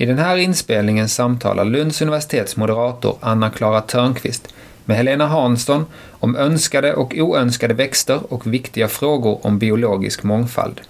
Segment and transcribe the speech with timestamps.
[0.00, 5.86] I den här inspelningen samtalar Lunds universitets moderator Anna-Klara Törnqvist med Helena Hansson
[6.20, 10.80] om önskade och oönskade växter och viktiga frågor om biologisk mångfald.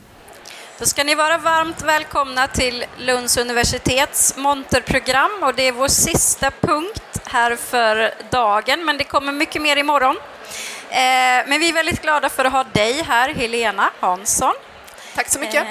[0.79, 6.51] Då ska ni vara varmt välkomna till Lunds universitets monterprogram och det är vår sista
[6.61, 10.17] punkt här för dagen, men det kommer mycket mer imorgon.
[10.91, 14.55] Eh, men vi är väldigt glada för att ha dig här, Helena Hansson.
[15.15, 15.67] Tack så mycket.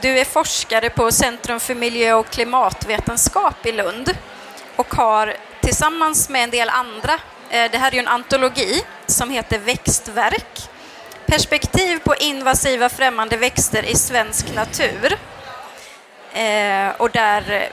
[0.00, 4.16] Du är forskare på Centrum för miljö och klimatvetenskap i Lund
[4.76, 7.12] och har tillsammans med en del andra,
[7.50, 10.68] eh, det här är ju en antologi som heter Växtverk,
[11.26, 15.18] perspektiv på invasiva främmande växter i svensk natur.
[16.32, 17.68] Eh, och där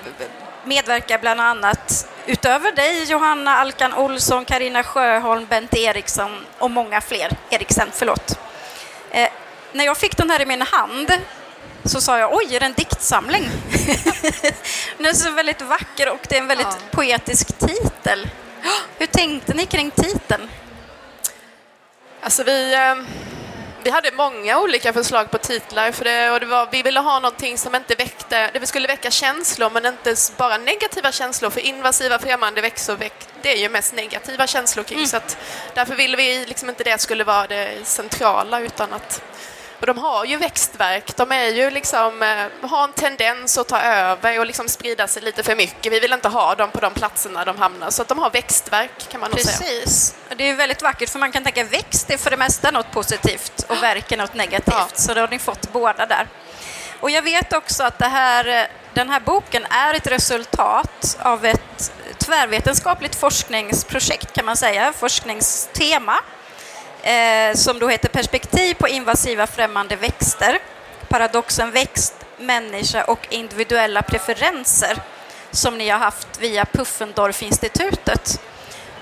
[0.64, 7.38] medverkar bland annat, utöver dig, Johanna Alkan Olsson, Karina Sjöholm, Bent Eriksson och många fler.
[7.50, 8.40] Eriksen, förlåt.
[9.12, 9.30] Eh,
[9.72, 11.12] när jag fick den här i min hand
[11.86, 13.50] så sa jag oj, är det en diktsamling?
[14.98, 16.78] den är så väldigt vacker och det är en väldigt ja.
[16.92, 18.30] poetisk titel.
[18.98, 20.50] Hur tänkte ni kring titeln?
[22.22, 22.96] Alltså vi, eh,
[23.84, 27.20] vi hade många olika förslag på titlar för det, och det var, vi ville ha
[27.20, 32.20] någonting som inte väckte, det skulle väcka känslor men inte bara negativa känslor för invasiva
[32.20, 32.98] främmande växter
[33.42, 35.08] det är ju mest negativa känslor kring mm.
[35.08, 35.38] så att
[35.74, 39.22] därför ville vi liksom inte det skulle vara det centrala utan att
[39.84, 43.82] och de har ju växtverk, de är ju liksom, eh, har en tendens att ta
[43.82, 45.94] över och liksom sprida sig lite för mycket.
[45.94, 49.10] Vi vill inte ha dem på de platserna de hamnar, så att de har växtverk
[49.10, 49.58] kan man nog Precis.
[49.58, 49.82] säga.
[49.82, 52.92] Precis, det är väldigt vackert för man kan tänka växt är för det mesta något
[52.92, 54.88] positivt och verk är något negativt, ja.
[54.94, 56.28] så då har ni fått båda där.
[57.00, 61.92] Och jag vet också att det här, den här boken är ett resultat av ett
[62.18, 66.20] tvärvetenskapligt forskningsprojekt kan man säga, forskningstema
[67.04, 70.60] eh, som då heter Perspektiv på invasiva främmande växter,
[71.08, 74.98] paradoxen växt, människa och individuella preferenser
[75.52, 78.42] som ni har haft via Puffendorf-institutet.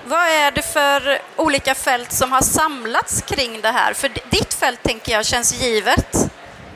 [0.04, 3.92] Vad är det för olika fält som har samlats kring det här?
[3.92, 6.16] För ditt fält tänker jag känns givet.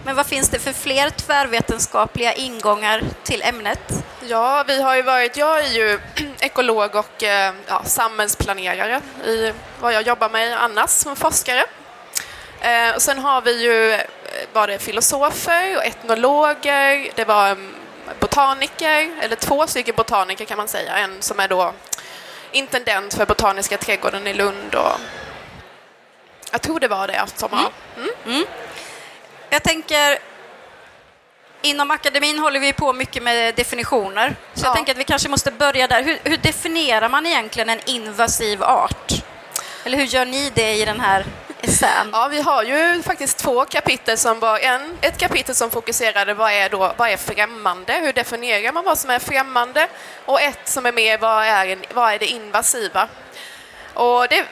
[0.04, 3.92] Men vad finns det för fler tvärvetenskapliga ingångar till ämnet?
[4.28, 5.98] Ja, vi har ju varit, jag är ju
[6.56, 11.64] ekolog och eh, ja, samhällsplanerare i vad jag jobbar med annars som forskare.
[12.60, 14.00] Eh, och sen har vi ju eh,
[14.52, 17.74] var det filosofer och etnologer, det var mm,
[18.20, 21.72] botaniker, eller två stycken botaniker kan man säga, en som är då
[22.52, 25.00] intendent för Botaniska trädgården i Lund och
[26.52, 27.70] jag tror det var det som har...
[27.96, 28.10] Mm.
[28.26, 28.46] Mm.
[29.50, 30.18] Jag tänker,
[31.66, 34.36] inom akademin håller vi på mycket med definitioner.
[34.54, 34.68] Så ja.
[34.68, 36.02] jag tänker att vi kanske måste börja där.
[36.02, 39.12] Hur, hur, definierar man egentligen en invasiv art?
[39.84, 41.26] Eller hur gör ni det i den här
[41.60, 42.10] essän?
[42.12, 46.52] Ja, vi har ju faktiskt två kapitel som var en, ett kapitel som fokuserade vad
[46.52, 47.92] är, då, vad är främmande?
[47.92, 49.88] Hur definierar man vad som är främmande?
[50.24, 53.08] Och ett som är mer vad är, vad är det invasiva?
[53.96, 54.44] Och det,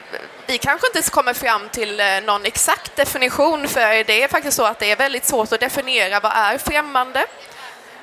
[0.47, 4.65] vi kanske inte kommer fram till eh, någon exakt definition för det är faktiskt så
[4.65, 7.19] att det är väldigt svårt att definiera vad är främmande.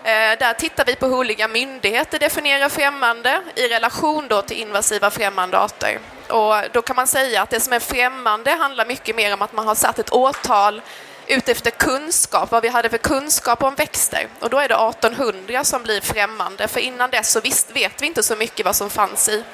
[0.04, 5.10] Eh, där tittar vi på hur olika myndigheter definierar främmande i relation då till invasiva
[5.10, 5.98] främmande arter.
[6.28, 9.52] Och då kan man säga att det som är främmande handlar mycket mer om att
[9.52, 10.82] man har satt ett årtal
[11.26, 14.26] utefter kunskap, vad vi hade för kunskap om växter.
[14.40, 18.06] Och då är det 1800 som blir främmande, för innan dess så visst vet vi
[18.06, 19.44] inte så mycket vad som fanns i,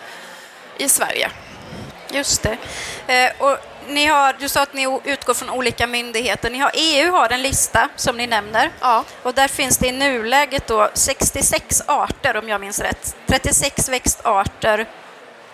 [0.78, 1.30] i Sverige.
[2.10, 2.56] Just det.
[3.06, 3.58] Eh, och
[3.88, 6.50] ni har, du sa att ni utgår från olika myndigheter.
[6.50, 8.70] Ni har, EU har en lista som ni nämner.
[8.80, 9.04] Ja.
[9.22, 13.16] Och där finns det i nuläget då 66 arter om jag minns rätt.
[13.26, 14.86] 36 växtarter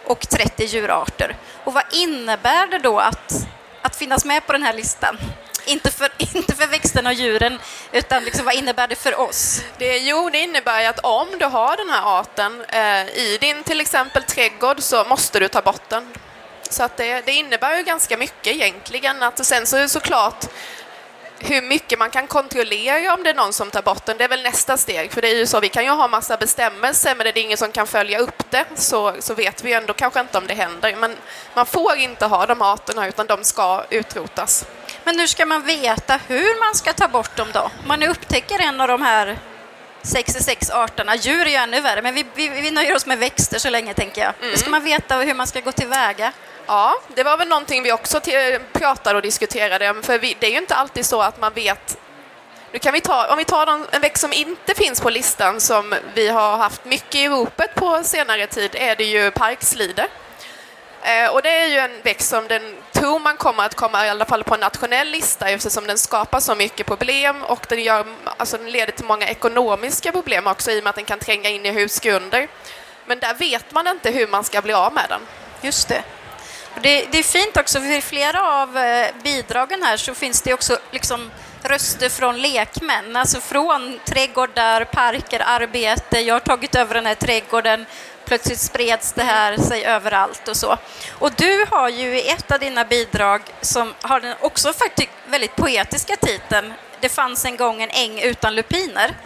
[0.05, 1.37] och 30 djurarter.
[1.65, 3.47] Och vad innebär det då att,
[3.83, 5.19] att finnas med på den här listan?
[5.67, 7.59] Inte för, inte för växterna och djuren,
[7.93, 9.63] utan liksom, vad innebär det för oss?
[9.79, 13.81] Det, jo, det innebär att om du har den här arten eh, i din till
[13.81, 16.15] exempel trädgård så måste du ta bort den.
[16.71, 19.23] Så att det, det innebär ju ganska mycket egentligen.
[19.23, 20.47] Att sen så är det såklart
[21.39, 24.29] hur mycket man kan kontrollera om det är någon som tar bort den, det är
[24.29, 25.13] väl nästa steg.
[25.13, 27.59] För det är ju så, vi kan ju ha massa bestämmelser, men det är ingen
[27.59, 30.55] som kan följa upp det, så, så vet vi ju ändå kanske inte om det
[30.55, 30.97] händer.
[30.97, 31.17] Men
[31.55, 34.67] man får inte ha de arterna, utan de ska utrotas.
[35.05, 37.61] Men hur ska man veta hur man ska ta bort dem då?
[37.61, 39.39] Om man upptäcker en av de här
[40.05, 41.17] 66 arterna.
[41.17, 43.95] Djur är ju ännu värre, men vi, vi, vi nöjer oss med växter så länge,
[43.95, 44.33] tänker jag.
[44.39, 44.51] Mm.
[44.51, 46.33] Hur ska man veta hur man ska gå tillväga?
[46.67, 48.21] Ja, det var väl någonting vi också
[48.73, 51.99] pratade och diskuterade, för vi, det är ju inte alltid så att man vet
[52.75, 55.95] nu kan vi ta, om vi tar en växt som inte finns på listan som
[56.15, 60.09] vi har haft mycket i ropet på senare tid är det ju parkslide.
[61.03, 64.11] Eh, och det är ju en växt som den tror man kommer att komma i
[64.11, 68.07] alla fall på en nationell lista eftersom den skapar så mycket problem och den, gör,
[68.37, 71.51] alltså den leder till många ekonomiska problem också i och med att den kan tränga
[71.51, 72.49] in i husgrunder.
[73.07, 75.21] Men där vet man inte hur man ska bli av med den.
[75.63, 76.03] Just det.
[76.83, 80.55] Det, det, är fint också, för i flera av eh, bidragen här så finns det
[80.55, 81.31] också liksom
[81.63, 86.21] röster från lekmän, alltså från trädgårdar, parker, arbete.
[86.21, 87.87] Jag har tagit över den här trädgården,
[88.25, 90.79] plötsligt spreds det här sig överallt och så.
[91.19, 95.57] Och du har ju i ett av dina bidrag, som har den också faktiskt väldigt
[95.57, 99.17] poetiska titeln, Det fanns en gång en äng utan lupiner,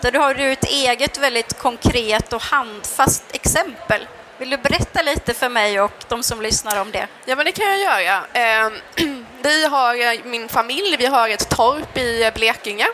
[0.00, 4.06] där du har ett eget väldigt konkret och handfast exempel
[4.38, 7.08] vill du berätta lite för mig och de som lyssnar om det?
[7.24, 8.24] Ja, men det kan jag göra.
[8.32, 8.72] Ehm,
[9.42, 12.86] vi har, min familj, vi har ett torp i Blekinge.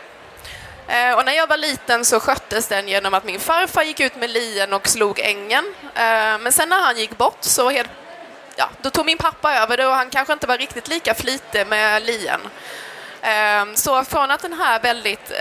[0.87, 4.15] Eh, och när jag var liten så sköttes den genom att min farfar gick ut
[4.15, 5.73] med lien och slog ängen.
[5.95, 7.89] Eh, men sen när han gick bort så helt,
[8.55, 11.67] ja, då tog min pappa över det och han kanske inte var riktigt lika flitig
[11.67, 12.41] med lien.
[13.21, 15.31] Eh, så från att den här väldigt,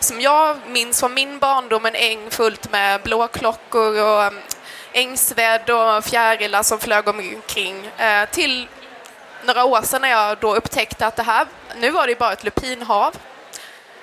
[0.00, 4.32] som jag minns från min barndom, en äng fullt med blåklockor och
[4.92, 7.90] ängsvädd och fjärilar som flög omkring
[8.30, 8.68] till
[9.44, 11.46] några år sedan när jag då upptäckte att det här,
[11.76, 13.16] nu var det bara ett lupinhav.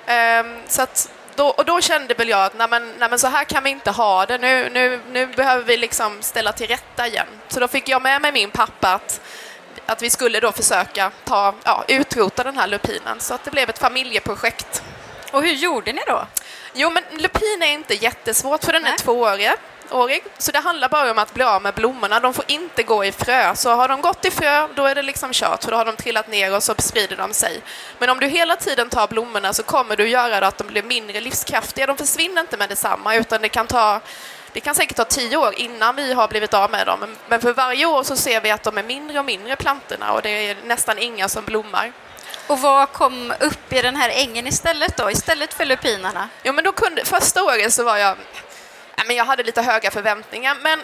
[0.07, 3.27] Ehm, så att då, och då kände väl jag att nej men, nej men så
[3.27, 7.07] här kan vi inte ha det, nu, nu, nu behöver vi liksom ställa till rätta
[7.07, 7.27] igen.
[7.47, 9.21] Så då fick jag med mig min pappa att,
[9.85, 13.19] att vi skulle då försöka ta, ja, utrota den här lupinen.
[13.19, 14.83] Så att det blev ett familjeprojekt.
[15.31, 16.27] Och hur gjorde ni då?
[16.73, 19.51] Jo, men lupin är inte jättesvårt för den är tvåårig
[19.91, 20.23] årig.
[20.37, 22.19] Så det handlar bara om att bli av med blommorna.
[22.19, 23.55] De får inte gå i frö.
[23.55, 25.95] Så har de gått i frö, då är det liksom kört, för då har de
[25.95, 27.61] trillat ner och så sprider de sig.
[27.99, 30.83] Men om du hela tiden tar blommorna så kommer du göra det att de blir
[30.83, 31.87] mindre livskraftiga.
[31.87, 34.01] De försvinner inte med detsamma, utan det kan ta
[34.53, 37.15] det kan säkert ta tio år innan vi har blivit av med dem.
[37.29, 40.21] Men för varje år så ser vi att de är mindre och mindre plantorna och
[40.21, 41.91] det är nästan inga som blommar.
[42.47, 46.29] Och vad kom upp i den här ängen istället då, istället för lupinerna?
[46.43, 48.17] Jo, men då kunde, första året så var jag
[49.05, 50.79] men jag hade lite höga förväntningar, men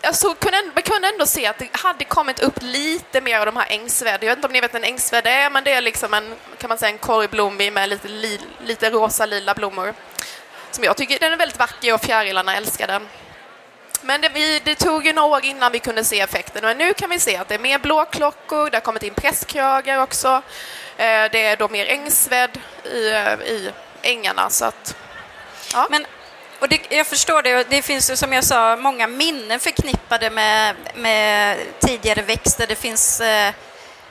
[0.00, 3.46] jag såg, kunde, man kunde ändå se att det hade kommit upp lite mer av
[3.46, 4.22] de här ängsvärd.
[4.22, 6.34] Jag vet inte om ni vet vad en ängsvärd är, men det är liksom en,
[6.58, 9.94] kan man säga, en korgblommig med lite, li, lite rosa-lila blommor.
[10.70, 13.08] Som jag tycker den är väldigt vacker och fjärilarna älskar den.
[14.02, 16.64] Men det, vi, det tog ju några år innan vi kunde se effekten.
[16.64, 20.02] Men nu kan vi se att det är mer blåklockor, det har kommit in prästkragar
[20.02, 20.42] också.
[20.96, 22.98] Eh, det är då mer ängsvärd i,
[23.46, 23.70] i
[24.02, 24.50] ängarna.
[24.50, 24.96] Så att,
[25.72, 25.86] ja.
[25.90, 26.06] Men
[26.62, 27.70] och det, jag förstår det.
[27.70, 32.66] Det finns ju som jag sa många minnen förknippade med, med tidigare växter.
[32.66, 33.54] Det finns eh,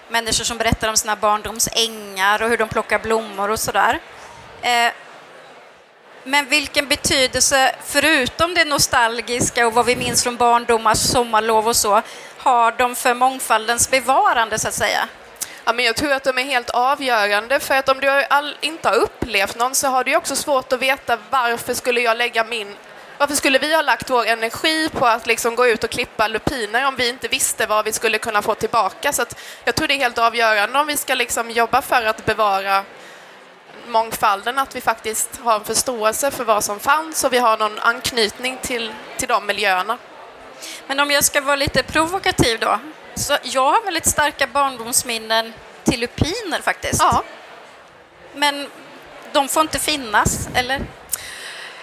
[0.09, 3.99] människor som berättar om sina barndomsängar och hur de plockar blommor och sådär.
[4.61, 4.91] Eh,
[6.23, 12.01] men vilken betydelse, förutom det nostalgiska och vad vi minns från barndomars sommarlov och så,
[12.37, 15.07] har de för mångfaldens bevarande så att säga?
[15.65, 18.89] Ja, men jag tror att de är helt avgörande för att om du all, inte
[18.89, 22.75] har upplevt någon så har du också svårt att veta varför skulle jag lägga min
[23.17, 26.87] varför skulle vi ha lagt vår energi på att liksom gå ut och klippa lupiner
[26.87, 29.13] om vi inte visste vad vi skulle kunna få tillbaka?
[29.13, 29.25] Så
[29.63, 32.83] jag tror det är helt avgörande om vi ska liksom jobba för att bevara
[33.87, 37.79] mångfalden, att vi faktiskt har en förståelse för vad som fanns och vi har någon
[37.79, 39.97] anknytning till, till de miljöerna.
[40.87, 42.79] Men om jag ska vara lite provokativ då,
[43.15, 45.53] så jag har väldigt starka barndomsminnen
[45.83, 47.01] till lupiner faktiskt.
[47.01, 47.23] Ja.
[48.33, 48.67] Men
[49.33, 50.81] de får inte finnas, eller?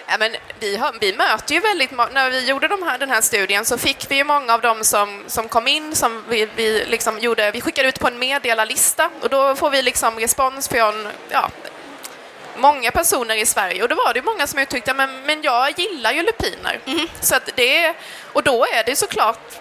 [0.07, 3.21] Ja, men vi, har, vi möter ju väldigt När vi gjorde de här, den här
[3.21, 6.85] studien så fick vi ju många av dem som, som kom in som vi, vi,
[6.85, 11.07] liksom gjorde, vi skickade ut på en meddelarlista och då får vi liksom respons från
[11.29, 11.49] ja,
[12.57, 16.11] många personer i Sverige och då var det många som uttryckte men, men jag gillar
[16.11, 16.79] ju lupiner.
[16.85, 17.07] Mm.
[17.21, 17.93] Så det,
[18.33, 19.59] och då är det såklart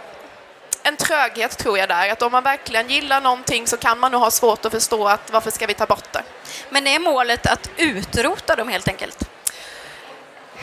[0.88, 4.20] en tröghet tror jag där, att om man verkligen gillar någonting så kan man nog
[4.20, 6.22] ha svårt att förstå att varför ska vi ta bort det.
[6.70, 9.28] Men är målet att utrota dem helt enkelt?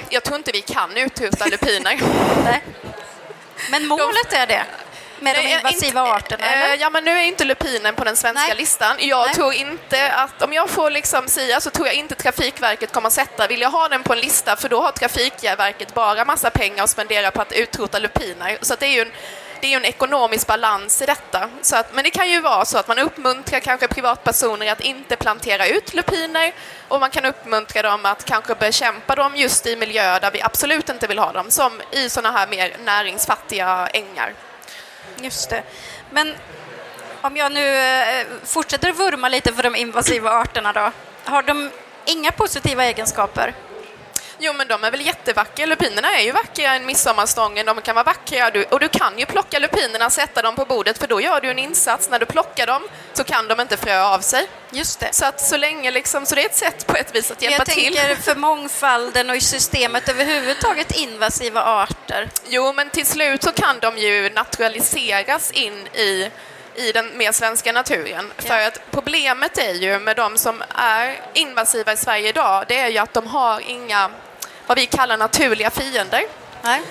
[0.10, 2.00] Jag tror inte vi kan utrota lupiner.
[2.44, 2.64] Nej.
[3.72, 4.66] Men målet är det?
[5.20, 6.46] Med de invasiva inte, arterna?
[6.46, 6.74] Eller?
[6.74, 8.58] Eh, ja, men nu är inte lupinen på den svenska Nej.
[8.58, 8.96] listan.
[9.00, 9.36] Jag Nej.
[9.36, 13.14] tror inte att, om jag får liksom säga så tror jag inte Trafikverket kommer att
[13.14, 16.84] sätta, vill jag ha den på en lista, för då har Trafikverket bara massa pengar
[16.84, 18.58] att spendera på att utrota lupiner.
[18.62, 19.12] Så det är ju en
[19.66, 21.50] det är ju en ekonomisk balans i detta.
[21.62, 25.16] Så att, men det kan ju vara så att man uppmuntrar kanske privatpersoner att inte
[25.16, 26.54] plantera ut lupiner
[26.88, 30.90] och man kan uppmuntra dem att kanske bekämpa dem just i miljöer där vi absolut
[30.90, 34.34] inte vill ha dem, som i sådana här mer näringsfattiga ängar.
[35.18, 35.64] Just det.
[36.10, 36.34] Men
[37.22, 40.92] om jag nu eh, fortsätter vurma lite för de invasiva arterna då,
[41.24, 41.72] har de
[42.06, 43.54] inga positiva egenskaper?
[44.40, 45.66] Jo, men de är väl jättevackra.
[45.66, 47.66] Lupinerna är ju vackrare än midsommarstången.
[47.66, 48.52] De kan vara vackra.
[48.52, 51.42] Du, och du kan ju plocka lupinerna och sätta dem på bordet för då gör
[51.42, 52.10] du en insats.
[52.10, 54.48] När du plockar dem så kan de inte frö av sig.
[54.72, 55.10] Just det.
[55.12, 57.58] Så att så länge liksom, så det är ett sätt på ett vis att hjälpa
[57.58, 57.96] jag till.
[57.96, 62.30] Jag tänker för mångfalden och i systemet överhuvudtaget invasiva arter.
[62.48, 66.32] Jo, men till slut så kan de ju naturaliseras in i
[66.76, 68.32] i den mer svenska naturen.
[68.38, 68.44] Ja.
[68.44, 72.88] För att problemet är ju med de som är invasiva i Sverige idag, det är
[72.88, 74.12] ju att de har inga,
[74.68, 76.24] vad vi kallar naturliga fiender.
[76.62, 76.82] Nej.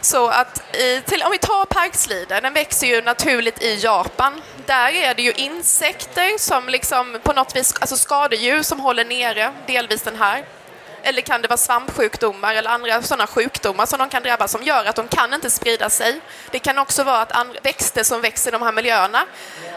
[0.00, 0.62] Så att
[1.04, 4.42] till, om vi tar parkslide, den växer ju naturligt i Japan.
[4.66, 9.52] Där är det ju insekter som liksom på något vis, alltså skadedjur som håller nere
[9.66, 10.44] delvis den här
[11.02, 14.84] eller kan det vara svampsjukdomar eller andra sådana sjukdomar som de kan drabbas som gör
[14.84, 16.20] att de kan inte sprida sig.
[16.50, 19.26] Det kan också vara att andra, växter som växer i de här miljöerna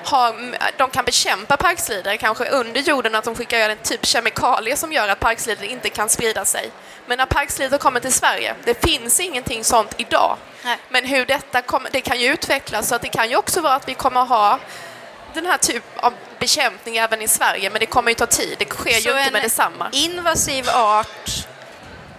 [0.06, 4.92] har, de kan bekämpa parkslidare kanske under jorden, att de skickar en typ kemikalier som
[4.92, 6.72] gör att parkslidare inte kan sprida sig.
[7.06, 10.38] Men när parkslidare kommer till Sverige, det finns ingenting sånt idag.
[10.64, 10.78] Nej.
[10.90, 13.74] Men hur detta kommer, det kan ju utvecklas så att det kan ju också vara
[13.74, 14.60] att vi kommer ha
[15.34, 18.56] den här typen av bekämpning även i Sverige, men det kommer ju ta tid.
[18.60, 19.90] Det sker Så ju inte med detsamma.
[19.92, 21.30] invasiv art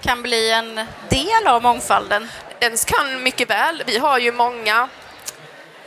[0.03, 0.75] kan bli en
[1.09, 2.31] del av mångfalden?
[2.59, 3.83] Den kan mycket väl.
[3.87, 4.89] Vi har ju många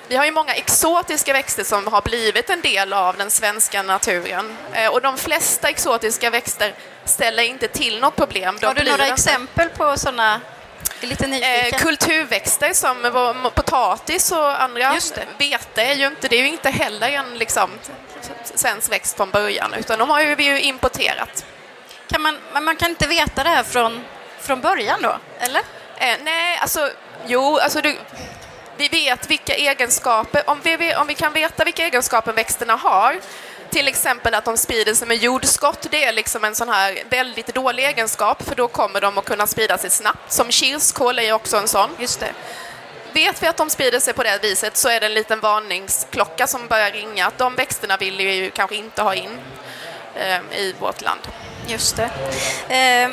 [0.07, 4.57] vi har ju många exotiska växter som har blivit en del av den svenska naturen.
[4.73, 6.73] Eh, och de flesta exotiska växter
[7.05, 8.57] ställer inte till något problem.
[8.61, 10.41] De har du några exempel på sådana
[11.01, 14.95] Eh, kulturväxter som potatis och andra.
[15.37, 17.69] Vete är ju inte, det är ju inte heller en liksom,
[18.43, 21.45] svensk växt från början, utan de har ju vi ju importerat.
[22.09, 24.01] Kan man, man kan inte veta det här från,
[24.39, 25.61] från början då, eller?
[25.97, 26.89] Eh, nej, alltså
[27.25, 27.97] jo, alltså du,
[28.77, 33.19] vi vet vilka egenskaper, om vi, om vi kan veta vilka egenskaper växterna har,
[33.69, 37.55] till exempel att de sprider sig med jordskott, det är liksom en sån här väldigt
[37.55, 40.31] dålig egenskap, för då kommer de att kunna sprida sig snabbt.
[40.31, 41.89] Som kirskål är också en sån.
[42.00, 42.31] Just det.
[43.13, 46.48] Vet vi att de sprider sig på det viset så är det en liten varningsklocka
[46.48, 49.38] som börjar ringa att de växterna vill vi ju kanske inte ha in
[50.15, 51.19] eh, i vårt land.
[51.67, 52.10] Just det.
[52.69, 53.10] Eh,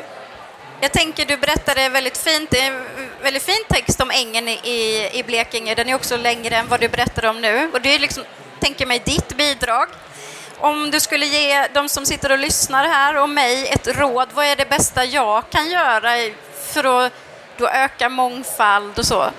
[0.80, 2.86] jag tänker, du berättade väldigt fint, en
[3.24, 5.74] väldigt fin text om ängen i, i Blekinge.
[5.74, 7.70] Den är också längre än vad du berättade om nu.
[7.72, 8.24] Och det är liksom,
[8.60, 9.88] tänker mig, ditt bidrag
[10.58, 14.46] om du skulle ge de som sitter och lyssnar här och mig ett råd, vad
[14.46, 16.10] är det bästa jag kan göra
[16.72, 17.12] för att
[17.56, 19.30] då öka mångfald och så?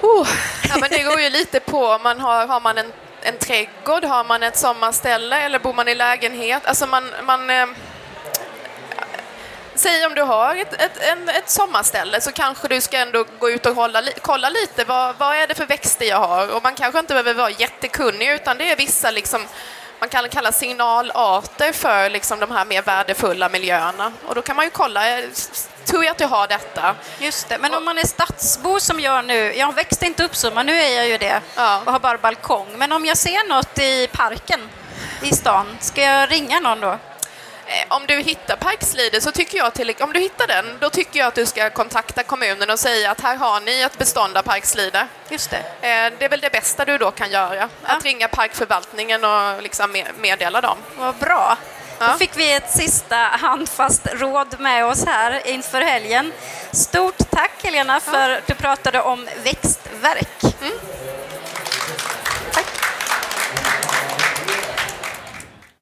[0.00, 0.28] Oh.
[0.68, 2.92] Ja, men det går ju lite på, man har, har man en,
[3.22, 6.66] en trädgård, har man ett sommarställe eller bor man i lägenhet?
[6.66, 7.66] Alltså man, man eh,
[9.78, 13.50] Säg om du har ett, ett, en, ett sommarställe så kanske du ska ändå gå
[13.50, 16.74] ut och hålla, kolla lite vad, vad är det för växter jag har och man
[16.74, 19.46] kanske inte behöver vara jättekunnig utan det är vissa liksom
[20.00, 24.12] man kan kalla signalarter för liksom de här mer värdefulla miljöerna.
[24.26, 25.00] Och då kan man ju kolla,
[25.84, 26.94] tror jag att jag har detta?
[27.18, 30.50] Just det, men om man är stadsbo som jag nu, jag växte inte upp så,
[30.50, 31.82] men nu är jag ju det ja.
[31.84, 32.66] och har bara balkong.
[32.76, 34.60] Men om jag ser något i parken
[35.22, 36.98] i stan, ska jag ringa någon då?
[37.70, 41.18] Eh, om du hittar parkslide så tycker jag till, om du hittar den, då tycker
[41.18, 44.42] jag att du ska kontakta kommunen och säga att här har ni ett bestånd av
[44.42, 45.06] parkslide.
[45.28, 45.58] Just det.
[45.58, 47.68] Eh, det är väl det bästa du då kan göra, ja.
[47.82, 50.78] att ringa parkförvaltningen och liksom meddela dem.
[50.96, 51.56] Vad bra.
[51.98, 52.12] Ja.
[52.12, 56.32] Då fick vi ett sista handfast råd med oss här inför helgen.
[56.72, 60.42] Stort tack Helena för att du pratade om växtverk.
[60.60, 60.78] Mm.